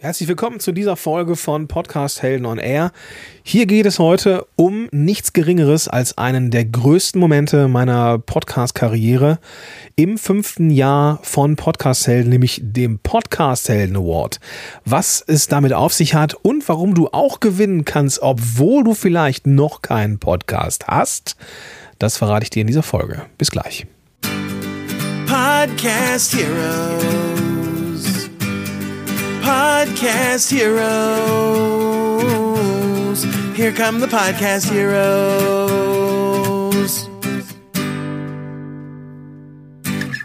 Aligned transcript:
Herzlich 0.00 0.28
willkommen 0.28 0.60
zu 0.60 0.70
dieser 0.70 0.94
Folge 0.94 1.34
von 1.34 1.66
Podcast 1.66 2.22
Helden 2.22 2.46
on 2.46 2.58
Air. 2.58 2.92
Hier 3.42 3.66
geht 3.66 3.84
es 3.84 3.98
heute 3.98 4.46
um 4.54 4.86
nichts 4.92 5.32
Geringeres 5.32 5.88
als 5.88 6.16
einen 6.16 6.52
der 6.52 6.66
größten 6.66 7.20
Momente 7.20 7.66
meiner 7.66 8.20
Podcast-Karriere 8.20 9.40
im 9.96 10.16
fünften 10.16 10.70
Jahr 10.70 11.18
von 11.24 11.56
Podcast 11.56 12.06
Helden, 12.06 12.30
nämlich 12.30 12.60
dem 12.62 13.00
Podcast 13.00 13.68
Helden 13.68 13.96
Award. 13.96 14.38
Was 14.84 15.24
es 15.26 15.48
damit 15.48 15.72
auf 15.72 15.92
sich 15.92 16.14
hat 16.14 16.34
und 16.34 16.68
warum 16.68 16.94
du 16.94 17.08
auch 17.08 17.40
gewinnen 17.40 17.84
kannst, 17.84 18.22
obwohl 18.22 18.84
du 18.84 18.94
vielleicht 18.94 19.48
noch 19.48 19.82
keinen 19.82 20.20
Podcast 20.20 20.86
hast, 20.86 21.34
das 21.98 22.16
verrate 22.16 22.44
ich 22.44 22.50
dir 22.50 22.60
in 22.60 22.68
dieser 22.68 22.84
Folge. 22.84 23.22
Bis 23.36 23.50
gleich. 23.50 23.84
Podcast 25.26 26.36
Heroes. 26.36 27.37
Podcast 29.48 30.52
Heroes. 30.52 30.84
Here 33.56 33.72
come 33.72 33.98
the 33.98 34.06
Podcast 34.06 34.70
Heroes. 34.70 35.88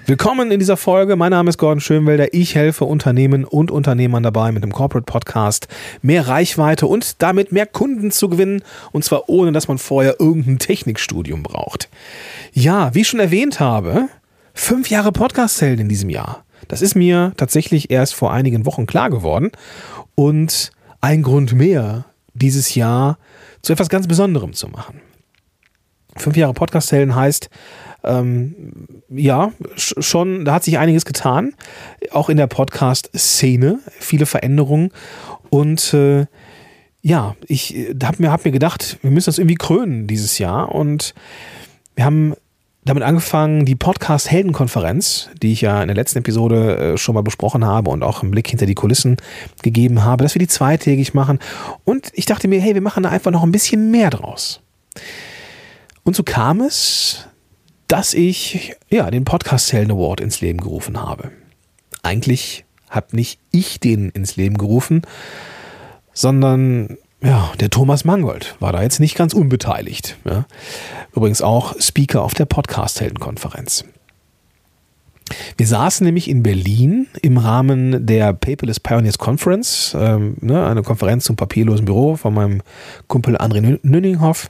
Willkommen 0.05 0.52
in 0.52 0.59
dieser 0.59 0.76
Folge. 0.76 1.16
Mein 1.16 1.31
Name 1.31 1.50
ist 1.50 1.58
Gordon 1.58 1.80
Schönwelder. 1.80 2.34
Ich 2.34 2.55
helfe 2.55 2.84
Unternehmen 2.84 3.45
und 3.45 3.72
Unternehmern 3.72 4.23
dabei, 4.23 4.52
mit 4.52 4.62
dem 4.62 4.73
Corporate 4.73 5.05
Podcast 5.05 5.70
mehr 6.02 6.28
Reichweite 6.28 6.86
und 6.86 7.22
damit 7.22 7.53
mehr 7.53 7.66
Kunden 7.66 8.12
zu 8.12 8.28
gewinnen. 8.28 8.62
Und 8.92 9.05
zwar 9.05 9.30
ohne, 9.30 9.53
dass 9.53 9.70
man 9.70 9.78
vorher 9.78 10.20
irgendein 10.20 10.59
Technikstudium 10.59 11.44
braucht. 11.44 11.88
Ja, 12.52 12.94
wie 12.94 13.00
ich 13.00 13.08
schon 13.08 13.22
erwähnt 13.22 13.62
habe, 13.62 14.09
fünf 14.53 14.90
Jahre 14.90 15.14
Podcast-Helden 15.14 15.84
in 15.84 15.88
diesem 15.88 16.09
Jahr. 16.09 16.42
Das 16.67 16.81
ist 16.81 16.95
mir 16.95 17.34
tatsächlich 17.38 17.91
erst 17.91 18.13
vor 18.13 18.31
einigen 18.31 18.66
Wochen 18.66 18.85
klar 18.85 19.09
geworden. 19.09 19.52
Und 20.16 20.72
ein 21.02 21.23
Grund 21.23 21.53
mehr, 21.53 22.05
dieses 22.34 22.76
Jahr 22.76 23.17
zu 23.62 23.73
etwas 23.73 23.89
ganz 23.89 24.08
Besonderem 24.08 24.53
zu 24.53 24.67
machen. 24.67 25.02
Fünf 26.16 26.38
Jahre 26.38 26.53
Podcast-Helden 26.53 27.16
heißt, 27.16 27.50
ähm, 28.03 29.00
ja, 29.09 29.52
schon, 29.75 30.45
da 30.45 30.56
hat 30.56 30.64
sich 30.64 30.78
einiges 30.78 31.06
getan, 31.06 31.56
auch 32.11 32.30
in 32.30 32.38
der 32.38 32.47
Podcast-Szene, 32.47 33.80
viele 34.00 34.25
Veränderungen. 34.25 34.91
Und 35.50 35.94
äh, 35.94 36.25
ja, 37.02 37.36
ich 37.47 37.75
habe 38.03 38.22
mir, 38.22 38.31
hab 38.31 38.45
mir 38.45 38.52
gedacht, 38.52 38.97
wir 39.02 39.11
müssen 39.11 39.28
das 39.28 39.39
irgendwie 39.39 39.56
krönen 39.56 40.08
dieses 40.08 40.38
Jahr. 40.38 40.73
Und 40.73 41.14
wir 41.95 42.06
haben 42.06 42.36
damit 42.86 43.03
angefangen, 43.03 43.66
die 43.66 43.76
Podcast 43.76 44.30
Heldenkonferenz, 44.30 45.30
die 45.42 45.53
ich 45.53 45.62
ja 45.62 45.81
in 45.81 45.88
der 45.88 45.95
letzten 45.95 46.20
Episode 46.20 46.78
äh, 46.78 46.98
schon 46.98 47.16
mal 47.16 47.23
besprochen 47.23 47.66
habe 47.66 47.90
und 47.90 48.03
auch 48.03 48.22
einen 48.22 48.31
Blick 48.31 48.48
hinter 48.48 48.66
die 48.66 48.75
Kulissen 48.75 49.17
gegeben 49.62 50.03
habe, 50.03 50.23
dass 50.23 50.36
wir 50.36 50.40
die 50.40 50.48
zweitägig 50.48 51.14
machen. 51.14 51.40
Und 51.86 52.09
ich 52.14 52.25
dachte 52.25 52.48
mir, 52.48 52.59
hey, 52.59 52.73
wir 52.73 52.81
machen 52.81 53.03
da 53.03 53.09
einfach 53.09 53.31
noch 53.31 53.44
ein 53.44 53.52
bisschen 53.52 53.92
mehr 53.92 54.09
draus. 54.09 54.62
Und 56.03 56.16
so 56.16 56.23
kam 56.23 56.59
es, 56.59 57.28
dass 57.88 58.14
ich 58.14 58.75
ja 58.90 59.09
den 59.12 59.23
Podcast 59.23 59.72
Helden 59.72 59.92
Award 59.92 60.20
ins 60.20 60.42
Leben 60.42 60.59
gerufen 60.59 61.02
habe. 61.02 61.31
Eigentlich 62.02 62.66
habe 62.90 63.16
nicht 63.16 63.40
ich 63.52 63.80
den 63.80 64.09
ins 64.09 64.36
Leben 64.36 64.58
gerufen, 64.58 65.03
sondern 66.14 66.97
ja, 67.23 67.52
der 67.59 67.69
Thomas 67.69 68.03
Mangold 68.05 68.55
war 68.59 68.73
da 68.73 68.81
jetzt 68.83 68.99
nicht 68.99 69.16
ganz 69.16 69.33
unbeteiligt. 69.33 70.17
Ja. 70.25 70.45
Übrigens 71.16 71.41
auch 71.41 71.79
Speaker 71.79 72.21
auf 72.21 72.33
der 72.33 72.45
Podcast-Heldenkonferenz. 72.45 73.85
Wir 75.57 75.67
saßen 75.67 76.05
nämlich 76.05 76.29
in 76.29 76.44
Berlin 76.44 77.07
im 77.21 77.38
Rahmen 77.38 78.05
der 78.05 78.33
Paperless 78.33 78.79
Pioneers 78.79 79.17
Conference, 79.17 79.95
ähm, 79.97 80.35
ne, 80.41 80.66
eine 80.66 80.83
Konferenz 80.83 81.23
zum 81.23 81.38
papierlosen 81.38 81.85
Büro 81.85 82.17
von 82.17 82.33
meinem 82.33 82.61
Kumpel 83.07 83.38
André 83.38 83.79
Nünninghoff 83.81 84.49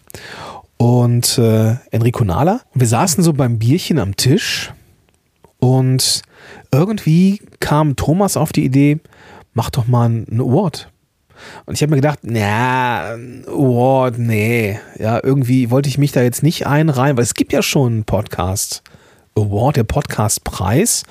und 0.78 1.38
äh, 1.38 1.76
Enrico 1.92 2.24
Nahler. 2.24 2.62
Wir 2.74 2.88
saßen 2.88 3.24
so 3.24 3.34
beim 3.34 3.60
Bierchen 3.60 4.00
am 4.00 4.16
Tisch 4.16 4.74
und 5.60 6.24
irgendwie 6.72 7.42
kam 7.60 7.96
Thomas 7.96 8.36
auf 8.36 8.52
die 8.52 8.66
Idee, 8.66 9.00
mach 9.54 9.70
doch 9.70 9.88
mal 9.88 10.10
ein 10.10 10.42
Award. 10.42 10.90
Und 11.66 11.76
ich 11.76 11.82
habe 11.82 11.92
mir 11.92 11.98
gedacht, 11.98 12.20
na, 12.24 13.16
Award, 13.48 14.18
nee. 14.18 14.80
Ja, 15.00 15.20
irgendwie 15.24 15.70
wollte 15.72 15.90
ich 15.90 15.98
mich 15.98 16.12
da 16.12 16.22
jetzt 16.22 16.44
nicht 16.44 16.68
einreihen, 16.68 17.18
weil 17.18 17.24
es 17.24 17.34
gibt 17.34 17.54
ja 17.54 17.62
schon 17.62 17.94
einen 17.94 18.04
Podcast 18.04 18.84
Award, 19.36 19.78
der 19.78 19.84
Podcastpreis, 19.84 21.04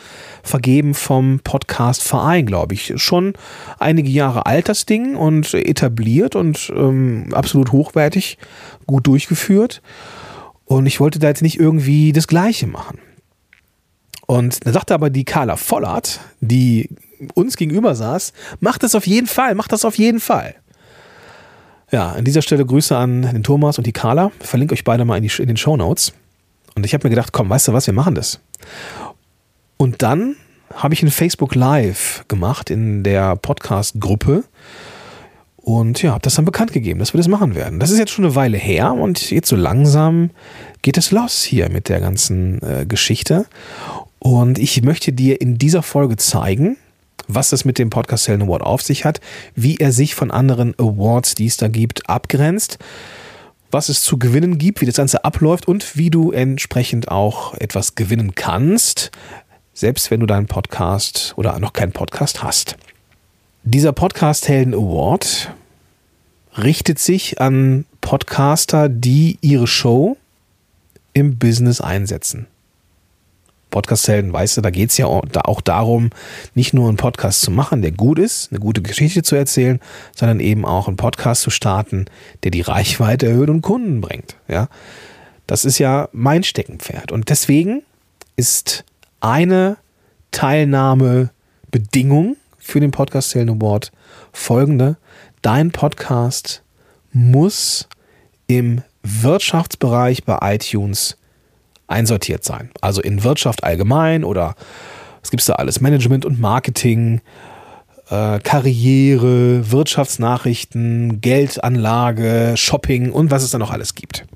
vergeben 0.45 0.95
vom 0.95 1.41
Podcast-Verein, 1.43 2.47
glaube 2.47 2.75
ich. 2.75 2.93
Schon 2.97 3.33
einige 3.79 4.11
Jahre 4.11 4.47
alt 4.47 4.69
das 4.69 4.87
Ding 4.87 5.17
und 5.17 5.55
etabliert 5.55 6.37
und 6.37 6.73
ähm, 6.75 7.29
absolut 7.33 7.73
hochwertig, 7.73 8.39
gut 8.87 9.07
durchgeführt. 9.07 9.83
Und 10.65 10.87
ich 10.87 11.01
wollte 11.01 11.19
da 11.19 11.29
jetzt 11.29 11.43
nicht 11.43 11.59
irgendwie 11.59 12.13
das 12.13 12.29
Gleiche 12.29 12.67
machen. 12.67 12.99
Und 14.27 14.65
da 14.67 14.73
sagte 14.73 14.95
aber 14.95 15.11
die 15.11 15.25
Carla 15.25 15.57
Vollert, 15.57 16.21
die 16.41 16.89
uns 17.35 17.57
gegenüber 17.57 17.95
saß, 17.95 18.33
macht 18.61 18.83
das 18.83 18.95
auf 18.95 19.07
jeden 19.07 19.27
Fall, 19.27 19.55
macht 19.55 19.73
das 19.73 19.85
auf 19.85 19.99
jeden 19.99 20.21
Fall. 20.21 20.55
Ja, 21.91 22.13
an 22.13 22.25
dieser 22.25 22.43
Stelle 22.43 22.65
Grüße 22.65 22.97
an 22.97 23.23
den 23.23 23.43
Thomas 23.43 23.77
und 23.77 23.87
die 23.87 23.93
Carla. 23.93 24.33
Verlinke 24.41 24.73
euch 24.73 24.85
beide 24.85 25.05
mal 25.05 25.17
in, 25.19 25.23
die, 25.23 25.43
in 25.43 25.49
den 25.49 25.59
Show 25.59 25.77
Notes. 25.77 26.15
Und 26.75 26.87
ich 26.87 26.95
habe 26.95 27.07
mir 27.07 27.11
gedacht, 27.11 27.33
komm, 27.33 27.51
weißt 27.51 27.69
du 27.69 27.73
was, 27.75 27.87
wir 27.87 27.95
machen 27.95 28.15
das. 28.15 28.41
Und 29.77 30.01
dann 30.01 30.37
habe 30.75 30.95
ich 30.95 31.03
ein 31.03 31.11
Facebook 31.11 31.55
Live 31.55 32.25
gemacht 32.29 32.71
in 32.71 33.03
der 33.03 33.37
Podcast-Gruppe 33.37 34.45
und 35.57 36.03
ja, 36.03 36.11
habe 36.11 36.23
das 36.23 36.35
dann 36.35 36.45
bekannt 36.45 36.73
gegeben, 36.73 36.99
dass 36.99 37.15
wir 37.15 37.19
das 37.19 37.29
machen 37.29 37.55
werden. 37.55 37.79
Das 37.79 37.91
ist 37.91 37.99
jetzt 37.99 38.11
schon 38.11 38.25
eine 38.25 38.35
Weile 38.35 38.59
her 38.59 38.93
und 38.93 39.31
jetzt 39.31 39.49
so 39.49 39.57
langsam 39.57 40.31
geht 40.83 40.99
es 40.99 41.13
los 41.13 41.43
hier 41.43 41.69
mit 41.71 41.89
der 41.89 42.01
ganzen 42.01 42.61
äh, 42.63 42.85
Geschichte. 42.85 43.47
Und 44.19 44.59
ich 44.59 44.83
möchte 44.83 45.13
dir 45.13 45.41
in 45.41 45.59
dieser 45.59 45.83
Folge 45.83 46.17
zeigen, 46.17 46.77
was 47.29 47.51
das 47.51 47.65
mit 47.65 47.79
dem 47.79 47.91
Podcast 47.91 48.29
Helden 48.29 48.45
Award 48.45 48.63
auf 48.63 48.83
sich 48.83 49.05
hat, 49.05 49.21
wie 49.55 49.77
er 49.77 49.93
sich 49.93 50.15
von 50.15 50.31
anderen 50.31 50.75
Awards, 50.79 51.35
die 51.35 51.47
es 51.47 51.57
da 51.57 51.69
gibt, 51.69 52.09
abgrenzt, 52.09 52.79
was 53.71 53.89
es 53.89 54.03
zu 54.03 54.19
gewinnen 54.19 54.59
gibt, 54.59 54.81
wie 54.81 54.87
das 54.87 54.97
Ganze 54.97 55.25
abläuft 55.25 55.67
und 55.67 55.97
wie 55.97 56.11
du 56.11 56.31
entsprechend 56.31 57.09
auch 57.11 57.55
etwas 57.55 57.95
gewinnen 57.95 58.35
kannst, 58.35 59.11
selbst 59.75 60.11
wenn 60.11 60.21
du 60.21 60.27
deinen 60.27 60.47
Podcast 60.47 61.33
oder 61.37 61.59
noch 61.59 61.73
keinen 61.73 61.93
Podcast 61.93 62.43
hast. 62.43 62.77
Dieser 63.65 63.93
Podcast 63.93 64.49
Helden 64.49 64.75
Award 64.75 65.53
richtet 66.59 66.99
sich 66.99 67.41
an 67.41 67.87
Podcaster, 68.01 68.89
die 68.89 69.39
ihre 69.41 69.67
Show 69.67 70.17
im 71.15 71.39
Business 71.39 71.81
einsetzen. 71.81 72.47
Podcast-Helden, 73.73 74.33
weißt 74.33 74.59
du, 74.59 74.61
da 74.61 74.71
geht 74.71 74.91
es 74.91 74.99
ja 74.99 75.07
auch 75.07 75.61
darum, 75.61 76.11
nicht 76.55 76.73
nur 76.73 76.89
einen 76.89 76.97
Podcast 76.97 77.41
zu 77.41 77.51
machen, 77.51 77.83
der 77.83 77.91
gut 77.91 78.21
ist, 78.21 78.53
eine 78.53 78.61
gute 78.61 78.83
Geschichte 78.83 79.25
zu 79.25 79.35
erzählen, 79.35 79.81
sondern 80.15 80.39
eben 80.39 80.65
auch 80.65 80.87
einen 80.87 80.97
Podcast 80.97 81.43
zu 81.43 81.51
starten, 81.51 82.05
der 82.45 82.53
die 82.53 82.61
Reichweite 82.61 83.27
erhöht 83.27 83.51
und 83.51 83.63
Kunden 83.63 84.01
bringt. 84.01 84.37
Ja, 84.47 84.69
das 85.49 85.65
ist 85.65 85.79
ja 85.79 86.09
mein 86.13 86.45
Steckenpferd. 86.45 87.11
Und 87.11 87.31
deswegen 87.31 87.83
ist 88.37 88.85
eine 89.21 89.77
Teilnahmebedingung 90.31 92.37
für 92.59 92.79
den 92.79 92.93
Podcast-Helden 92.93 93.61
Award 93.61 93.91
folgende. 94.33 94.99
Dein 95.43 95.73
Podcast 95.73 96.63
muss 97.13 97.89
im 98.47 98.83
Wirtschaftsbereich 99.03 100.25
bei 100.25 100.55
iTunes 100.55 101.17
einsortiert 101.93 102.45
sein. 102.45 102.71
Also 102.81 103.01
in 103.01 103.23
Wirtschaft 103.23 103.65
allgemein 103.65 104.25
oder 104.25 104.55
was 105.21 105.31
gibt 105.31 105.41
es 105.43 105.47
da 105.47 105.55
alles? 105.55 105.81
Management 105.81 106.25
und 106.25 106.41
Marketing, 106.41 107.21
äh, 108.11 108.41
Karriere, 108.41 109.71
Wirtschaftsnachrichten, 109.71 111.21
Geldanlage, 111.21 112.55
Shopping 112.57 113.13
und 113.13 113.31
was 113.31 113.43
es 113.43 113.51
da 113.51 113.59
noch 113.59 113.71
alles 113.71 113.95
gibt. 113.95 114.27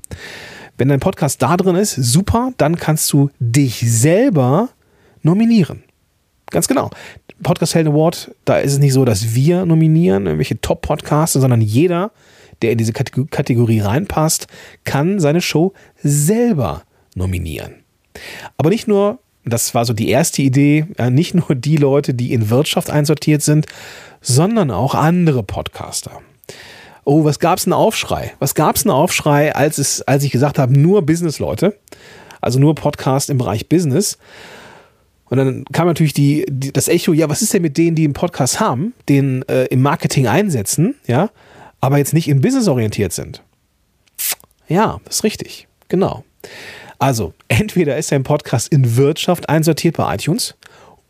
Wenn 0.77 0.89
dein 0.89 0.99
Podcast 0.99 1.41
da 1.41 1.57
drin 1.57 1.75
ist, 1.75 1.95
super, 1.95 2.51
dann 2.57 2.77
kannst 2.77 3.11
du 3.11 3.29
dich 3.39 3.79
selber 3.79 4.69
nominieren. 5.23 5.83
Ganz 6.49 6.67
genau. 6.67 6.89
Podcast 7.43 7.75
Helden 7.75 7.93
Award, 7.93 8.31
da 8.45 8.57
ist 8.57 8.73
es 8.73 8.79
nicht 8.79 8.93
so, 8.93 9.03
dass 9.03 9.35
wir 9.35 9.65
nominieren, 9.65 10.25
irgendwelche 10.25 10.61
Top-Podcasts, 10.61 11.33
sondern 11.33 11.61
jeder, 11.61 12.11
der 12.61 12.71
in 12.71 12.77
diese 12.77 12.93
Kategorie 12.93 13.79
reinpasst, 13.79 14.47
kann 14.85 15.19
seine 15.19 15.41
Show 15.41 15.73
selber 16.01 16.83
nominieren. 17.17 17.83
Aber 18.57 18.69
nicht 18.69 18.87
nur, 18.87 19.19
das 19.45 19.73
war 19.73 19.85
so 19.85 19.93
die 19.93 20.09
erste 20.09 20.41
Idee, 20.41 20.85
nicht 21.09 21.33
nur 21.33 21.55
die 21.55 21.77
Leute, 21.77 22.13
die 22.13 22.33
in 22.33 22.49
Wirtschaft 22.49 22.89
einsortiert 22.89 23.41
sind, 23.41 23.65
sondern 24.21 24.71
auch 24.71 24.95
andere 24.95 25.43
Podcaster. 25.43 26.21
Oh, 27.03 27.23
was 27.23 27.39
gab 27.39 27.57
es 27.57 27.65
einen 27.65 27.73
Aufschrei? 27.73 28.33
Was 28.39 28.53
gab 28.53 28.75
es 28.75 28.85
einen 28.85 28.91
Aufschrei, 28.91 29.55
als, 29.55 29.77
es, 29.77 30.01
als 30.01 30.23
ich 30.23 30.31
gesagt 30.31 30.59
habe, 30.59 30.77
nur 30.77 31.05
Business-Leute, 31.05 31.77
also 32.41 32.59
nur 32.59 32.75
Podcast 32.75 33.29
im 33.29 33.37
Bereich 33.37 33.69
Business? 33.69 34.17
Und 35.29 35.37
dann 35.37 35.65
kam 35.71 35.87
natürlich 35.87 36.13
die, 36.13 36.45
die, 36.49 36.71
das 36.71 36.87
Echo, 36.87 37.13
ja, 37.13 37.29
was 37.29 37.41
ist 37.41 37.53
denn 37.53 37.61
mit 37.61 37.77
denen, 37.77 37.95
die 37.95 38.03
einen 38.03 38.13
Podcast 38.13 38.59
haben, 38.59 38.93
den 39.07 39.47
äh, 39.47 39.65
im 39.65 39.81
Marketing 39.81 40.27
einsetzen, 40.27 40.95
ja, 41.05 41.29
aber 41.79 41.97
jetzt 41.97 42.13
nicht 42.13 42.27
im 42.27 42.41
Business 42.41 42.67
orientiert 42.67 43.13
sind? 43.13 43.41
Ja, 44.67 44.99
das 45.05 45.17
ist 45.17 45.23
richtig. 45.23 45.67
Genau. 45.87 46.23
Also, 46.99 47.33
entweder 47.47 47.97
ist 47.97 48.11
dein 48.11 48.23
Podcast 48.23 48.69
in 48.69 48.97
Wirtschaft 48.97 49.49
einsortiert 49.49 49.97
bei 49.97 50.15
iTunes 50.15 50.55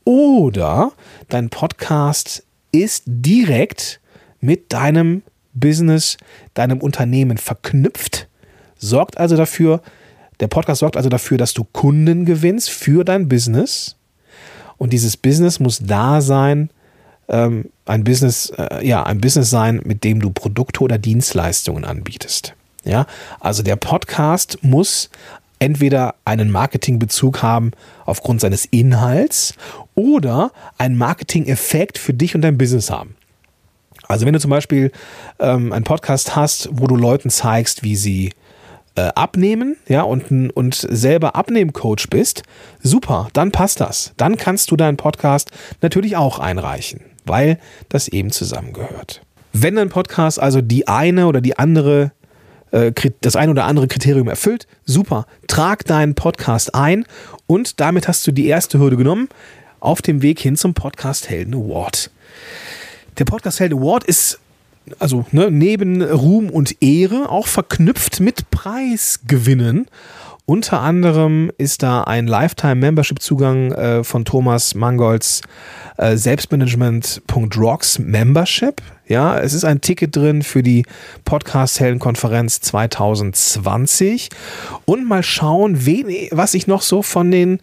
oder 0.04 0.92
dein 1.30 1.50
Podcast 1.50 2.44
ist 2.72 3.04
direkt 3.06 4.00
mit 4.40 4.74
deinem 4.74 5.24
Business, 5.54 6.18
deinem 6.54 6.80
Unternehmen 6.80 7.38
verknüpft, 7.38 8.28
sorgt 8.78 9.18
also 9.18 9.36
dafür, 9.36 9.82
der 10.40 10.48
Podcast 10.48 10.80
sorgt 10.80 10.98
also 10.98 11.10
dafür, 11.10 11.38
dass 11.38 11.54
du 11.54 11.64
Kunden 11.64 12.26
gewinnst 12.26 12.70
für 12.70 13.04
dein 13.04 13.28
Business. 13.28 13.96
Und 14.78 14.94
dieses 14.94 15.18
Business 15.18 15.60
muss 15.60 15.80
da 15.80 16.22
sein, 16.22 16.70
ähm, 17.30 17.66
ein 17.86 18.04
Business, 18.04 18.52
äh, 18.58 18.86
ja, 18.86 19.04
ein 19.04 19.20
Business 19.20 19.50
sein, 19.50 19.82
mit 19.84 20.04
dem 20.04 20.20
du 20.20 20.30
Produkte 20.30 20.82
oder 20.82 20.98
Dienstleistungen 20.98 21.84
anbietest. 21.84 22.54
Ja, 22.84 23.06
also 23.40 23.64
der 23.64 23.76
Podcast 23.76 24.60
muss 24.62 25.10
entweder 25.60 26.16
einen 26.26 26.52
Marketingbezug 26.52 27.42
haben 27.42 27.72
aufgrund 28.06 28.42
seines 28.42 28.66
Inhalts 28.66 29.56
oder 29.96 30.52
einen 30.78 30.98
Marketing-Effekt 30.98 31.98
für 31.98 32.14
dich 32.14 32.36
und 32.36 32.42
dein 32.42 32.58
Business 32.58 32.90
haben. 32.90 33.16
Also 34.08 34.26
wenn 34.26 34.34
du 34.34 34.40
zum 34.40 34.52
Beispiel 34.52 34.92
ähm, 35.40 35.74
einen 35.74 35.84
Podcast 35.84 36.36
hast, 36.36 36.70
wo 36.72 36.88
du 36.88 36.96
Leuten 36.96 37.30
zeigst, 37.30 37.84
wie 37.84 37.96
sie 37.96 38.32
äh, 38.96 39.10
abnehmen, 39.16 39.78
ja, 39.88 40.02
und, 40.04 40.52
und 40.52 40.76
selber 40.76 41.36
Abnehmcoach 41.36 42.08
bist, 42.10 42.44
super, 42.82 43.28
dann 43.34 43.52
passt 43.52 43.82
das. 43.82 44.14
Dann 44.18 44.38
kannst 44.38 44.72
du 44.72 44.76
deinen 44.76 44.98
Podcast 44.98 45.52
natürlich 45.82 46.16
auch 46.16 46.40
einreichen, 46.40 47.02
weil 47.26 47.60
das 47.90 48.08
eben 48.08 48.32
zusammengehört. 48.32 49.22
Wenn 49.54 49.76
dein 49.76 49.90
Podcast 49.90 50.40
also 50.40 50.62
die 50.62 50.88
eine 50.88 51.28
oder 51.28 51.42
die 51.42 51.58
andere 51.58 52.12
das 53.22 53.36
ein 53.36 53.50
oder 53.50 53.66
andere 53.66 53.88
Kriterium 53.88 54.28
erfüllt, 54.28 54.68
super, 54.86 55.26
trag 55.48 55.86
deinen 55.86 56.16
Podcast 56.16 56.76
ein 56.76 57.06
und 57.46 57.80
damit 57.80 58.08
hast 58.08 58.28
du 58.28 58.32
die 58.32 58.48
erste 58.48 58.80
Hürde 58.80 58.98
genommen 58.98 59.30
auf 59.80 60.02
dem 60.02 60.22
Weg 60.22 60.40
hin 60.40 60.56
zum 60.56 60.74
Podcast 60.74 61.30
Helden 61.30 61.54
Award. 61.54 62.12
Der 63.18 63.26
Podcast 63.26 63.60
Helden 63.60 63.80
Award 63.80 64.04
ist 64.04 64.40
also 65.00 65.26
ne, 65.32 65.52
neben 65.52 66.02
Ruhm 66.02 66.50
und 66.50 66.82
Ehre 66.82 67.30
auch 67.30 67.48
verknüpft 67.48 68.20
mit 68.20 68.50
Preisgewinnen. 68.52 69.88
Unter 70.50 70.80
anderem 70.80 71.52
ist 71.58 71.84
da 71.84 72.06
ein 72.06 72.26
Lifetime-Membership-Zugang 72.26 73.74
äh, 73.74 74.04
von 74.06 74.24
Thomas 74.24 74.76
Mangolds 74.76 75.42
äh, 75.98 76.16
Selbstmanagement.rocks 76.16 78.00
Membership. 78.00 78.82
Ja, 79.10 79.38
es 79.38 79.52
ist 79.52 79.66
ein 79.66 79.82
Ticket 79.82 80.16
drin 80.16 80.44
für 80.44 80.64
die 80.64 80.86
Podcast-Helden-Konferenz 81.26 82.62
2020. 82.62 84.30
Und 84.86 85.06
mal 85.06 85.22
schauen, 85.22 85.86
wen, 85.86 86.08
was 86.32 86.54
ich 86.54 86.66
noch 86.66 86.82
so 86.82 87.02
von 87.02 87.30
den 87.30 87.60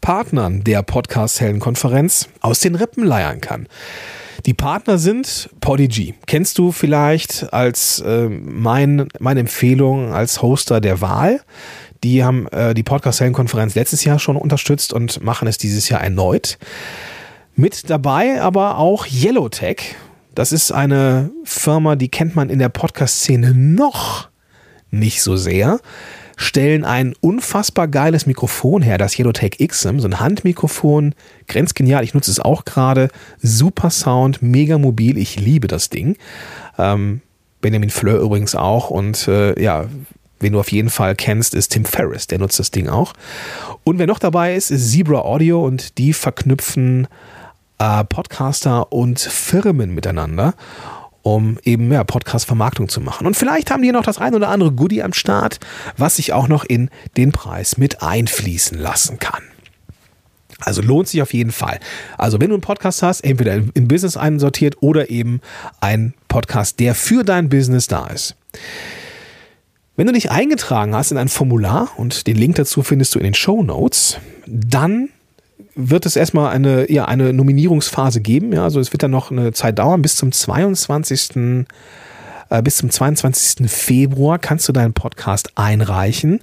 Partnern 0.00 0.62
der 0.62 0.84
Podcast-Helden-Konferenz 0.84 2.28
aus 2.40 2.60
den 2.60 2.76
Rippen 2.76 3.02
leiern 3.02 3.40
kann. 3.40 3.66
Die 4.46 4.54
Partner 4.54 4.98
sind 4.98 5.50
Podigy. 5.60 6.14
Kennst 6.26 6.58
du 6.58 6.70
vielleicht 6.70 7.52
als 7.52 7.98
äh, 7.98 8.28
mein, 8.28 9.08
meine 9.18 9.40
Empfehlung 9.40 10.12
als 10.12 10.40
Hoster 10.40 10.80
der 10.80 11.00
Wahl? 11.00 11.40
Die 12.04 12.24
haben 12.24 12.46
äh, 12.48 12.74
die 12.74 12.82
Podcast-Helden-Konferenz 12.82 13.74
letztes 13.74 14.04
Jahr 14.04 14.18
schon 14.18 14.36
unterstützt 14.36 14.92
und 14.92 15.22
machen 15.22 15.48
es 15.48 15.58
dieses 15.58 15.88
Jahr 15.88 16.00
erneut. 16.00 16.58
Mit 17.56 17.90
dabei 17.90 18.40
aber 18.40 18.78
auch 18.78 19.06
Yellowtech. 19.06 19.96
Das 20.34 20.52
ist 20.52 20.70
eine 20.70 21.30
Firma, 21.44 21.96
die 21.96 22.08
kennt 22.08 22.36
man 22.36 22.50
in 22.50 22.60
der 22.60 22.68
Podcast-Szene 22.68 23.52
noch 23.54 24.28
nicht 24.90 25.22
so 25.22 25.36
sehr 25.36 25.80
stellen 26.38 26.84
ein 26.84 27.14
unfassbar 27.20 27.88
geiles 27.88 28.24
Mikrofon 28.24 28.80
her, 28.80 28.96
das 28.96 29.18
Yellowtech 29.18 29.58
XM, 29.58 29.98
so 29.98 30.06
ein 30.06 30.20
Handmikrofon, 30.20 31.14
grenzgenial, 31.48 32.04
ich 32.04 32.14
nutze 32.14 32.30
es 32.30 32.38
auch 32.38 32.64
gerade, 32.64 33.08
super 33.42 33.90
Sound, 33.90 34.40
mega 34.40 34.78
mobil, 34.78 35.18
ich 35.18 35.38
liebe 35.38 35.66
das 35.66 35.90
Ding. 35.90 36.16
Ähm, 36.78 37.20
Benjamin 37.60 37.90
Fleur 37.90 38.20
übrigens 38.20 38.54
auch 38.54 38.88
und 38.88 39.26
äh, 39.26 39.60
ja, 39.60 39.86
wen 40.40 40.52
du 40.52 40.60
auf 40.60 40.72
jeden 40.72 40.90
Fall 40.90 41.14
kennst, 41.14 41.54
ist 41.54 41.68
Tim 41.68 41.84
Ferriss, 41.84 42.26
der 42.26 42.38
nutzt 42.38 42.58
das 42.58 42.70
Ding 42.70 42.88
auch. 42.88 43.12
Und 43.84 43.98
wer 43.98 44.06
noch 44.06 44.18
dabei 44.18 44.54
ist, 44.54 44.70
ist 44.70 44.92
Zebra 44.92 45.20
Audio 45.20 45.64
und 45.64 45.98
die 45.98 46.12
verknüpfen 46.12 47.08
äh, 47.78 48.04
Podcaster 48.04 48.92
und 48.92 49.20
Firmen 49.20 49.94
miteinander 49.94 50.54
um 51.22 51.58
eben 51.62 51.92
ja, 51.92 52.04
Podcast-Vermarktung 52.04 52.88
zu 52.88 53.02
machen. 53.02 53.26
Und 53.26 53.36
vielleicht 53.36 53.70
haben 53.70 53.82
die 53.82 53.92
noch 53.92 54.04
das 54.04 54.18
ein 54.18 54.34
oder 54.34 54.48
andere 54.48 54.72
Goodie 54.72 55.02
am 55.02 55.12
Start, 55.12 55.58
was 55.98 56.16
sich 56.16 56.32
auch 56.32 56.48
noch 56.48 56.64
in 56.64 56.90
den 57.18 57.32
Preis 57.32 57.76
mit 57.76 58.02
einfließen 58.02 58.78
lassen 58.78 59.18
kann. 59.18 59.42
Also 60.60 60.82
lohnt 60.82 61.08
sich 61.08 61.22
auf 61.22 61.34
jeden 61.34 61.52
Fall. 61.52 61.78
Also 62.16 62.40
wenn 62.40 62.48
du 62.48 62.54
einen 62.54 62.62
Podcast 62.62 63.02
hast, 63.02 63.20
entweder 63.20 63.54
in 63.74 63.88
Business 63.88 64.16
einsortiert 64.16 64.76
oder 64.80 65.10
eben 65.10 65.40
ein 65.80 66.14
Podcast, 66.26 66.80
der 66.80 66.94
für 66.94 67.24
dein 67.24 67.48
Business 67.48 67.86
da 67.86 68.06
ist. 68.08 68.34
Wenn 69.98 70.06
du 70.06 70.12
dich 70.12 70.30
eingetragen 70.30 70.94
hast 70.94 71.10
in 71.10 71.18
ein 71.18 71.26
Formular 71.26 71.88
und 71.96 72.28
den 72.28 72.36
Link 72.36 72.54
dazu 72.54 72.84
findest 72.84 73.16
du 73.16 73.18
in 73.18 73.24
den 73.24 73.34
Show 73.34 73.64
Notes, 73.64 74.18
dann 74.46 75.08
wird 75.74 76.06
es 76.06 76.14
erstmal 76.14 76.54
eine, 76.54 76.88
ja, 76.88 77.06
eine 77.06 77.32
Nominierungsphase 77.32 78.20
geben. 78.20 78.52
Ja, 78.52 78.62
also 78.62 78.78
es 78.78 78.92
wird 78.92 79.02
dann 79.02 79.10
noch 79.10 79.32
eine 79.32 79.52
Zeit 79.52 79.80
dauern. 79.80 80.00
Bis 80.00 80.14
zum 80.14 80.30
22. 80.30 81.66
Äh, 82.48 82.62
bis 82.62 82.76
zum 82.76 82.90
22. 82.90 83.68
Februar 83.68 84.38
kannst 84.38 84.68
du 84.68 84.72
deinen 84.72 84.92
Podcast 84.92 85.50
einreichen. 85.56 86.42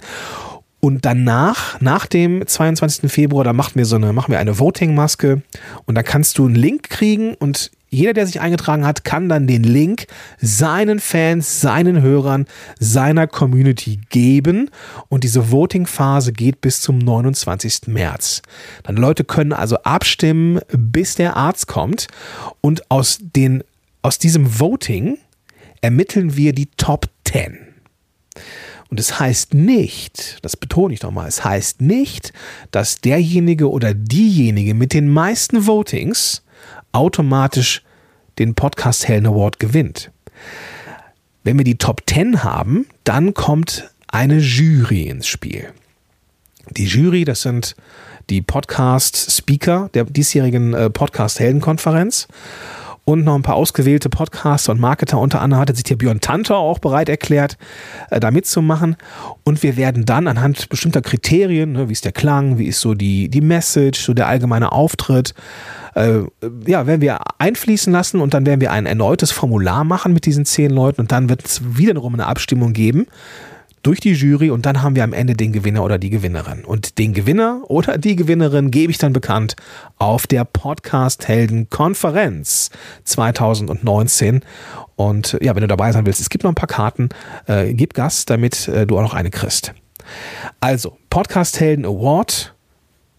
Und 0.80 1.06
danach, 1.06 1.80
nach 1.80 2.04
dem 2.04 2.46
22. 2.46 3.10
Februar, 3.10 3.42
da 3.42 3.54
machen 3.54 3.76
wir 3.76 3.86
so 3.86 3.96
eine, 3.96 4.12
machen 4.12 4.32
wir 4.32 4.38
eine 4.38 4.58
Voting-Maske 4.58 5.40
und 5.86 5.94
da 5.94 6.02
kannst 6.02 6.36
du 6.36 6.44
einen 6.44 6.56
Link 6.56 6.90
kriegen 6.90 7.32
und 7.32 7.70
jeder, 7.96 8.12
der 8.12 8.26
sich 8.26 8.40
eingetragen 8.40 8.84
hat, 8.84 9.04
kann 9.04 9.30
dann 9.30 9.46
den 9.46 9.64
Link 9.64 10.06
seinen 10.38 11.00
Fans, 11.00 11.62
seinen 11.62 12.02
Hörern, 12.02 12.44
seiner 12.78 13.26
Community 13.26 13.98
geben. 14.10 14.70
Und 15.08 15.24
diese 15.24 15.50
Voting-Phase 15.50 16.34
geht 16.34 16.60
bis 16.60 16.82
zum 16.82 16.98
29. 16.98 17.86
März. 17.86 18.42
Dann 18.82 18.96
Leute 18.96 19.24
können 19.24 19.54
also 19.54 19.76
abstimmen, 19.78 20.60
bis 20.68 21.14
der 21.14 21.36
Arzt 21.36 21.68
kommt. 21.68 22.08
Und 22.60 22.90
aus, 22.90 23.18
den, 23.20 23.64
aus 24.02 24.18
diesem 24.18 24.60
Voting 24.60 25.16
ermitteln 25.80 26.36
wir 26.36 26.52
die 26.52 26.66
Top 26.76 27.08
10. 27.24 27.56
Und 28.90 29.00
es 29.00 29.18
heißt 29.18 29.54
nicht, 29.54 30.38
das 30.42 30.56
betone 30.58 30.92
ich 30.92 31.02
nochmal, 31.02 31.28
es 31.28 31.44
heißt 31.44 31.80
nicht, 31.80 32.34
dass 32.70 33.00
derjenige 33.00 33.70
oder 33.70 33.94
diejenige 33.94 34.74
mit 34.74 34.92
den 34.92 35.08
meisten 35.08 35.66
Votings 35.66 36.42
automatisch 36.92 37.82
den 38.38 38.54
Podcast 38.54 39.08
Helden 39.08 39.26
Award 39.26 39.58
gewinnt. 39.58 40.10
Wenn 41.44 41.58
wir 41.58 41.64
die 41.64 41.78
Top 41.78 42.02
10 42.06 42.44
haben, 42.44 42.86
dann 43.04 43.34
kommt 43.34 43.90
eine 44.08 44.38
Jury 44.38 45.04
ins 45.04 45.26
Spiel. 45.26 45.72
Die 46.70 46.86
Jury, 46.86 47.24
das 47.24 47.42
sind 47.42 47.76
die 48.28 48.42
Podcast-Speaker 48.42 49.90
der 49.94 50.04
diesjährigen 50.04 50.74
äh, 50.74 50.90
Podcast-Helden-Konferenz 50.90 52.26
und 53.06 53.24
noch 53.24 53.36
ein 53.36 53.42
paar 53.42 53.54
ausgewählte 53.54 54.10
Podcaster 54.10 54.72
und 54.72 54.80
Marketer. 54.80 55.18
Unter 55.18 55.40
anderem 55.40 55.60
hatte 55.60 55.74
sich 55.74 55.84
der 55.84 55.94
Björn 55.94 56.20
Tantor 56.20 56.58
auch 56.58 56.80
bereit 56.80 57.08
erklärt, 57.08 57.56
äh, 58.10 58.18
da 58.18 58.32
mitzumachen. 58.32 58.96
Und 59.44 59.62
wir 59.62 59.76
werden 59.76 60.04
dann 60.04 60.26
anhand 60.26 60.68
bestimmter 60.68 61.02
Kriterien, 61.02 61.72
ne, 61.72 61.88
wie 61.88 61.92
ist 61.92 62.04
der 62.04 62.10
Klang, 62.10 62.58
wie 62.58 62.66
ist 62.66 62.80
so 62.80 62.94
die, 62.94 63.28
die 63.28 63.40
Message, 63.40 64.00
so 64.00 64.12
der 64.12 64.26
allgemeine 64.26 64.72
Auftritt, 64.72 65.34
äh, 65.94 66.18
ja, 66.66 66.88
werden 66.88 67.00
wir 67.00 67.20
einfließen 67.38 67.92
lassen 67.92 68.20
und 68.20 68.34
dann 68.34 68.44
werden 68.44 68.60
wir 68.60 68.72
ein 68.72 68.86
erneutes 68.86 69.30
Formular 69.30 69.84
machen 69.84 70.12
mit 70.12 70.26
diesen 70.26 70.44
zehn 70.44 70.72
Leuten 70.72 71.02
und 71.02 71.12
dann 71.12 71.28
wird 71.28 71.46
es 71.46 71.62
wiederum 71.76 72.14
eine 72.14 72.26
Abstimmung 72.26 72.72
geben 72.72 73.06
durch 73.86 74.00
die 74.00 74.14
Jury 74.14 74.50
und 74.50 74.66
dann 74.66 74.82
haben 74.82 74.96
wir 74.96 75.04
am 75.04 75.12
Ende 75.12 75.34
den 75.34 75.52
Gewinner 75.52 75.84
oder 75.84 75.96
die 75.96 76.10
Gewinnerin. 76.10 76.64
Und 76.64 76.98
den 76.98 77.14
Gewinner 77.14 77.62
oder 77.68 77.98
die 77.98 78.16
Gewinnerin 78.16 78.72
gebe 78.72 78.90
ich 78.90 78.98
dann 78.98 79.12
bekannt 79.12 79.54
auf 79.96 80.26
der 80.26 80.44
Podcast 80.44 81.28
Helden 81.28 81.70
Konferenz 81.70 82.70
2019. 83.04 84.40
Und 84.96 85.38
ja, 85.40 85.54
wenn 85.54 85.60
du 85.60 85.68
dabei 85.68 85.92
sein 85.92 86.04
willst, 86.04 86.20
es 86.20 86.30
gibt 86.30 86.42
noch 86.42 86.50
ein 86.50 86.56
paar 86.56 86.66
Karten, 86.66 87.10
äh, 87.46 87.72
gib 87.74 87.94
Gas, 87.94 88.24
damit 88.24 88.66
äh, 88.66 88.88
du 88.88 88.98
auch 88.98 89.02
noch 89.02 89.14
eine 89.14 89.30
kriegst. 89.30 89.72
Also, 90.58 90.96
Podcast 91.08 91.60
Helden 91.60 91.84
Award. 91.84 92.54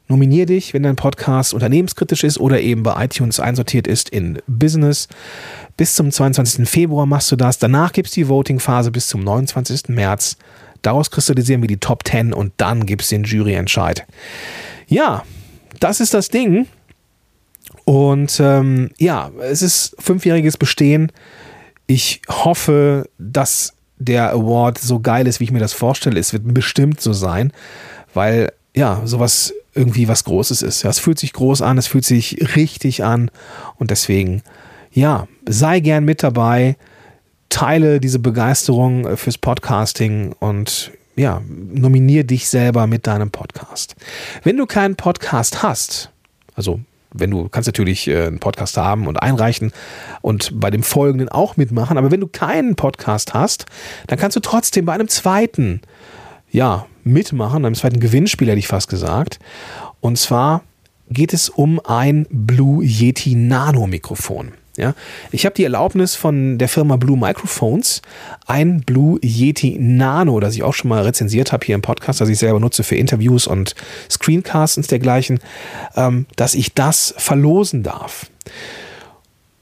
Nominier 0.09 0.45
dich, 0.45 0.73
wenn 0.73 0.83
dein 0.83 0.95
Podcast 0.95 1.53
unternehmenskritisch 1.53 2.23
ist 2.23 2.39
oder 2.39 2.59
eben 2.59 2.83
bei 2.83 3.05
iTunes 3.05 3.39
einsortiert 3.39 3.87
ist 3.87 4.09
in 4.09 4.39
Business. 4.47 5.07
Bis 5.77 5.93
zum 5.93 6.11
22. 6.11 6.67
Februar 6.67 7.05
machst 7.05 7.31
du 7.31 7.35
das. 7.35 7.59
Danach 7.59 7.93
gibt 7.93 8.07
es 8.07 8.13
die 8.13 8.27
Voting-Phase 8.27 8.91
bis 8.91 9.07
zum 9.07 9.23
29. 9.23 9.89
März. 9.89 10.37
Daraus 10.81 11.11
kristallisieren 11.11 11.61
wir 11.61 11.67
die 11.67 11.77
Top 11.77 12.07
10 12.07 12.33
und 12.33 12.53
dann 12.57 12.85
gibt 12.85 13.03
es 13.03 13.09
den 13.09 13.23
Juryentscheid. 13.23 14.05
Ja, 14.87 15.23
das 15.79 15.99
ist 15.99 16.13
das 16.13 16.29
Ding. 16.29 16.67
Und 17.85 18.39
ähm, 18.39 18.89
ja, 18.97 19.31
es 19.41 19.61
ist 19.61 19.95
fünfjähriges 19.99 20.57
Bestehen. 20.57 21.11
Ich 21.85 22.21
hoffe, 22.27 23.09
dass 23.17 23.73
der 23.97 24.31
Award 24.31 24.77
so 24.77 24.99
geil 24.99 25.27
ist, 25.27 25.39
wie 25.39 25.45
ich 25.45 25.51
mir 25.51 25.59
das 25.59 25.73
vorstelle. 25.73 26.19
Es 26.19 26.33
wird 26.33 26.53
bestimmt 26.53 27.01
so 27.01 27.13
sein, 27.13 27.51
weil 28.13 28.51
ja, 28.75 29.01
sowas 29.05 29.53
irgendwie 29.73 30.07
was 30.07 30.23
Großes 30.23 30.61
ist. 30.61 30.83
Ja, 30.83 30.89
es 30.89 30.99
fühlt 30.99 31.19
sich 31.19 31.33
groß 31.33 31.61
an, 31.61 31.77
es 31.77 31.87
fühlt 31.87 32.05
sich 32.05 32.55
richtig 32.55 33.03
an 33.03 33.31
und 33.77 33.91
deswegen, 33.91 34.43
ja, 34.91 35.27
sei 35.47 35.79
gern 35.79 36.05
mit 36.05 36.23
dabei, 36.23 36.77
teile 37.49 37.99
diese 37.99 38.19
Begeisterung 38.19 39.17
fürs 39.17 39.37
Podcasting 39.37 40.33
und 40.39 40.91
ja, 41.15 41.41
nominier 41.47 42.23
dich 42.23 42.47
selber 42.47 42.85
mit 42.87 43.07
deinem 43.07 43.31
Podcast. 43.31 43.95
Wenn 44.43 44.57
du 44.57 44.65
keinen 44.65 44.95
Podcast 44.95 45.63
hast, 45.63 46.11
also 46.55 46.79
wenn 47.11 47.31
du 47.31 47.49
kannst 47.49 47.67
natürlich 47.67 48.07
äh, 48.07 48.27
einen 48.27 48.39
Podcast 48.39 48.77
haben 48.77 49.07
und 49.07 49.21
einreichen 49.21 49.71
und 50.21 50.59
bei 50.59 50.69
dem 50.69 50.83
folgenden 50.83 51.29
auch 51.29 51.57
mitmachen, 51.57 51.97
aber 51.97 52.11
wenn 52.11 52.19
du 52.19 52.27
keinen 52.27 52.75
Podcast 52.75 53.33
hast, 53.33 53.65
dann 54.07 54.19
kannst 54.19 54.35
du 54.35 54.41
trotzdem 54.41 54.85
bei 54.85 54.93
einem 54.93 55.07
zweiten 55.07 55.81
ja, 56.51 56.85
mitmachen, 57.03 57.65
einem 57.65 57.75
zweiten 57.75 57.99
Gewinnspiel 57.99 58.47
hätte 58.49 58.59
ich 58.59 58.67
fast 58.67 58.89
gesagt. 58.89 59.39
Und 59.99 60.17
zwar 60.17 60.63
geht 61.09 61.33
es 61.33 61.49
um 61.49 61.79
ein 61.85 62.27
Blue 62.29 62.83
Yeti 62.83 63.35
Nano 63.35 63.87
Mikrofon. 63.87 64.51
Ja, 64.77 64.93
ich 65.31 65.45
habe 65.45 65.55
die 65.55 65.63
Erlaubnis 65.63 66.15
von 66.15 66.59
der 66.59 66.69
Firma 66.69 66.97
Blue 66.97 67.17
Microphones, 67.17 68.03
ein 68.45 68.81
Blue 68.81 69.19
Yeti 69.23 69.75
Nano, 69.79 70.39
das 70.39 70.53
ich 70.53 70.61
auch 70.61 70.75
schon 70.75 70.89
mal 70.89 71.01
rezensiert 71.01 71.51
habe 71.51 71.65
hier 71.65 71.73
im 71.73 71.81
Podcast, 71.81 72.21
das 72.21 72.29
ich 72.29 72.37
selber 72.37 72.59
nutze 72.59 72.83
für 72.83 72.95
Interviews 72.95 73.47
und 73.47 73.73
Screencasts 74.09 74.77
und 74.77 74.89
dergleichen, 74.91 75.39
ähm, 75.95 76.27
dass 76.35 76.53
ich 76.53 76.75
das 76.75 77.15
verlosen 77.17 77.81
darf. 77.81 78.29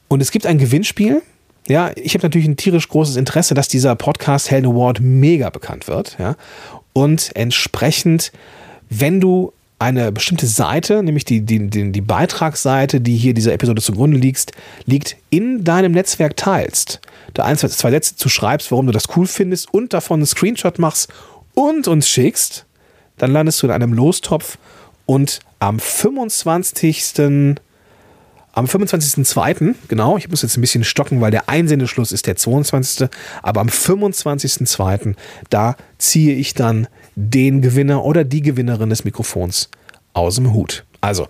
Und 0.10 0.22
es 0.22 0.32
gibt 0.32 0.46
ein 0.46 0.58
Gewinnspiel. 0.58 1.22
Ja, 1.70 1.92
ich 1.96 2.14
habe 2.14 2.26
natürlich 2.26 2.48
ein 2.48 2.58
tierisch 2.58 2.90
großes 2.90 3.16
Interesse, 3.16 3.54
dass 3.54 3.70
dieser 3.70 3.96
Podcast 3.96 4.52
Helden 4.52 4.72
Award 4.72 5.00
mega 5.00 5.50
bekannt 5.50 5.88
wird. 5.88 6.18
Ja, 6.20 6.36
und 6.92 7.32
entsprechend, 7.36 8.34
wenn 8.90 9.22
du 9.22 9.54
eine 9.78 10.12
bestimmte 10.12 10.48
Seite, 10.48 11.04
nämlich 11.04 11.26
die, 11.26 11.42
die, 11.42 11.68
die, 11.70 11.92
die 11.92 12.02
Beitragsseite, 12.02 13.02
die 13.02 13.18
hier 13.18 13.34
dieser 13.34 13.54
Episode 13.54 13.82
zugrunde 13.82 14.18
liegt, 14.18 14.52
liegt, 14.86 15.18
in 15.30 15.64
deinem 15.64 15.92
Netzwerk 15.92 16.38
teilst, 16.38 17.02
da 17.34 17.44
ein, 17.44 17.58
zwei, 17.58 17.68
zwei 17.68 17.92
Sätze 17.92 18.16
zu 18.16 18.30
schreibst, 18.30 18.72
warum 18.72 18.86
du 18.86 18.94
das 18.94 19.16
cool 19.16 19.28
findest 19.28 19.74
und 19.74 19.94
davon 19.94 20.20
einen 20.20 20.28
Screenshot 20.28 20.80
machst 20.80 21.10
und 21.54 21.88
uns 21.88 22.08
schickst, 22.08 22.66
dann 23.18 23.32
landest 23.32 23.62
du 23.62 23.68
in 23.68 23.74
einem 23.74 23.94
Lostopf 23.94 24.58
und 25.06 25.40
am 25.60 25.80
25. 25.80 27.56
Am 28.56 28.68
25.02., 28.68 29.76
genau, 29.90 30.16
ich 30.16 30.30
muss 30.30 30.42
jetzt 30.42 30.56
ein 30.58 30.62
bisschen 30.62 30.86
stocken, 30.86 31.20
weil 31.20 31.30
der 31.30 31.50
Einsendeschluss 31.50 32.14
ist 32.14 32.26
der 32.26 32.38
22., 32.38 33.10
aber 33.44 33.60
am 33.60 33.68
25.02., 33.68 35.16
da 35.50 35.76
ziehe 35.98 36.36
ich 36.36 36.54
dann 36.54 36.88
den 37.16 37.62
Gewinner 37.62 38.06
oder 38.06 38.24
die 38.24 38.42
Gewinnerin 38.42 38.90
des 38.90 39.04
Mikrofons 39.04 39.70
aus 40.14 40.36
dem 40.36 40.54
Hut. 40.54 40.86
Also, 41.02 41.28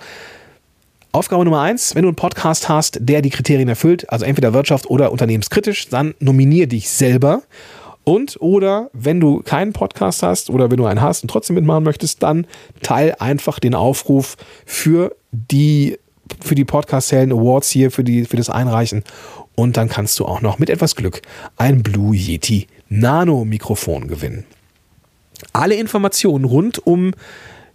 Aufgabe 1.13 1.45
Nummer 1.45 1.61
eins, 1.61 1.95
wenn 1.95 2.03
du 2.03 2.09
einen 2.09 2.15
Podcast 2.15 2.69
hast, 2.69 2.99
der 3.01 3.23
die 3.23 3.31
Kriterien 3.31 3.69
erfüllt, 3.69 4.07
also 4.11 4.23
entweder 4.23 4.53
Wirtschaft 4.53 4.87
oder 4.87 5.11
unternehmenskritisch, 5.11 5.89
dann 5.89 6.13
nominier 6.19 6.67
dich 6.67 6.89
selber. 6.89 7.41
Und 8.03 8.39
oder 8.39 8.91
wenn 8.93 9.19
du 9.19 9.41
keinen 9.41 9.73
Podcast 9.73 10.21
hast 10.21 10.51
oder 10.51 10.69
wenn 10.69 10.77
du 10.77 10.85
einen 10.85 11.01
hast 11.01 11.23
und 11.23 11.29
trotzdem 11.29 11.55
mitmachen 11.55 11.85
möchtest, 11.85 12.21
dann 12.21 12.45
teil 12.83 13.15
einfach 13.17 13.59
den 13.59 13.73
Aufruf 13.73 14.37
für 14.65 15.15
die 15.31 15.97
für 16.41 16.55
die 16.55 16.65
Podcast 16.65 17.11
Helden 17.11 17.31
Awards 17.31 17.69
hier 17.69 17.91
für 17.91 18.03
die 18.03 18.25
für 18.25 18.37
das 18.37 18.49
Einreichen 18.49 19.03
und 19.55 19.77
dann 19.77 19.89
kannst 19.89 20.19
du 20.19 20.25
auch 20.25 20.41
noch 20.41 20.59
mit 20.59 20.69
etwas 20.69 20.95
Glück 20.95 21.21
ein 21.57 21.83
Blue 21.83 22.15
Yeti 22.15 22.67
Nano 22.89 23.45
Mikrofon 23.45 24.07
gewinnen. 24.07 24.45
Alle 25.53 25.75
Informationen 25.75 26.45
rund 26.45 26.85
um 26.85 27.13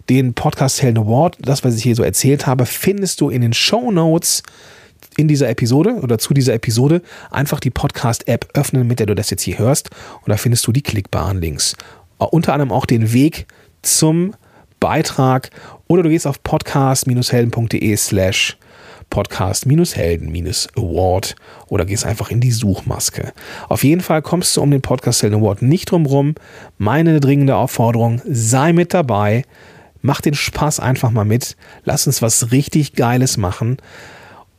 den 0.09 0.33
Podcast 0.33 0.81
Helden 0.81 1.03
Award, 1.03 1.37
das, 1.39 1.63
was 1.63 1.75
ich 1.75 1.83
hier 1.83 1.95
so 1.95 2.03
erzählt 2.03 2.47
habe, 2.47 2.65
findest 2.65 3.21
du 3.21 3.29
in 3.29 3.41
den 3.41 3.53
Show 3.53 3.91
Notes 3.91 4.43
in 5.17 5.27
dieser 5.27 5.49
Episode 5.49 5.95
oder 6.01 6.17
zu 6.17 6.33
dieser 6.33 6.53
Episode. 6.53 7.01
Einfach 7.29 7.59
die 7.59 7.69
Podcast-App 7.69 8.49
öffnen, 8.53 8.87
mit 8.87 8.99
der 8.99 9.07
du 9.07 9.15
das 9.15 9.29
jetzt 9.29 9.43
hier 9.43 9.57
hörst. 9.57 9.89
Und 10.21 10.29
da 10.29 10.37
findest 10.37 10.65
du 10.67 10.71
die 10.71 10.81
klickbaren 10.81 11.41
Links. 11.41 11.75
Unter 12.17 12.53
anderem 12.53 12.71
auch 12.71 12.85
den 12.85 13.13
Weg 13.13 13.47
zum 13.81 14.33
Beitrag. 14.79 15.49
Oder 15.91 16.03
du 16.03 16.09
gehst 16.09 16.25
auf 16.25 16.41
podcast-helden.de 16.41 17.97
slash 17.97 18.57
Podcast-Helden-Award 19.09 21.35
oder 21.67 21.83
gehst 21.83 22.05
einfach 22.05 22.31
in 22.31 22.39
die 22.39 22.53
Suchmaske. 22.53 23.33
Auf 23.67 23.83
jeden 23.83 23.99
Fall 23.99 24.21
kommst 24.21 24.55
du 24.55 24.61
um 24.61 24.71
den 24.71 24.81
Podcast 24.81 25.21
Helden 25.21 25.41
Award 25.41 25.63
nicht 25.63 25.91
drum 25.91 26.05
rum. 26.05 26.35
Meine 26.77 27.19
dringende 27.19 27.57
Aufforderung, 27.57 28.21
sei 28.23 28.71
mit 28.71 28.93
dabei. 28.93 29.43
Mach 30.01 30.21
den 30.21 30.33
Spaß 30.33 30.79
einfach 30.79 31.11
mal 31.11 31.25
mit. 31.25 31.57
Lass 31.83 32.07
uns 32.07 32.21
was 32.21 32.53
richtig 32.53 32.93
Geiles 32.93 33.35
machen. 33.35 33.75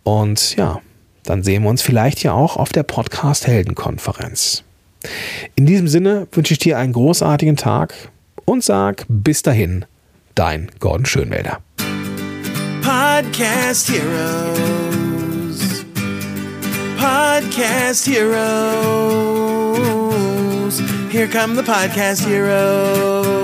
Und 0.03 0.55
ja, 0.57 0.83
dann 1.23 1.43
sehen 1.43 1.63
wir 1.63 1.71
uns 1.71 1.81
vielleicht 1.81 2.23
ja 2.23 2.35
auch 2.35 2.59
auf 2.59 2.73
der 2.73 2.83
Podcast 2.83 3.47
Helden 3.47 3.75
Konferenz. 3.75 4.65
In 5.55 5.65
diesem 5.65 5.89
Sinne 5.89 6.29
wünsche 6.33 6.53
ich 6.53 6.59
dir 6.59 6.77
einen 6.77 6.93
großartigen 6.93 7.57
Tag 7.57 7.95
und 8.45 8.63
sag 8.63 9.07
bis 9.09 9.41
dahin, 9.41 9.87
dein 10.35 10.71
Gordon 10.81 11.07
Schönwälder. 11.07 11.61
Podcast 12.83 13.89
Heroes. 13.89 15.85
Podcast 16.99 18.05
Heroes. 18.07 18.43
Here 21.11 21.29
come 21.29 21.55
the 21.57 21.63
Podcast 21.63 22.27
Heroes. 22.27 23.43